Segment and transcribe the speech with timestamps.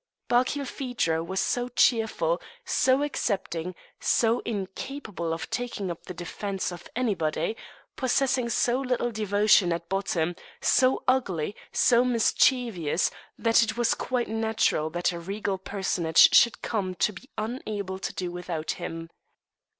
[0.29, 7.55] Barkilphedro was so cheerful, so accepting, so incapable of taking up the defence of anybody,
[7.95, 14.89] possessing so little devotion at bottom, so ugly, so mischievous, that it was quite natural
[14.89, 19.07] that a regal personage should come to be unable to do without him.